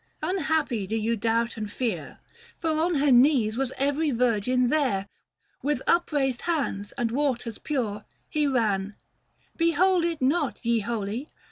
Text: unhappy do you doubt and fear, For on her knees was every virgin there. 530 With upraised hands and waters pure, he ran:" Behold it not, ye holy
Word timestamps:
unhappy 0.23 0.87
do 0.87 0.95
you 0.95 1.15
doubt 1.15 1.57
and 1.57 1.71
fear, 1.71 2.17
For 2.57 2.71
on 2.71 2.95
her 2.95 3.11
knees 3.11 3.55
was 3.55 3.71
every 3.77 4.09
virgin 4.09 4.69
there. 4.69 5.07
530 5.61 5.67
With 5.67 5.81
upraised 5.85 6.41
hands 6.41 6.91
and 6.93 7.11
waters 7.11 7.59
pure, 7.59 8.01
he 8.27 8.47
ran:" 8.47 8.95
Behold 9.57 10.03
it 10.03 10.19
not, 10.19 10.65
ye 10.65 10.79
holy 10.79 11.27